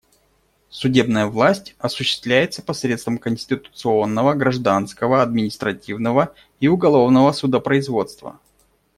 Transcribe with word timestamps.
Судебная 0.71 1.27
власть 1.27 1.75
осуществляется 1.77 2.63
посредством 2.63 3.19
конституционного, 3.19 4.33
гражданского, 4.33 5.21
административного 5.21 6.33
и 6.59 6.67
уголовного 6.67 7.31
судопроизводства. 7.33 8.39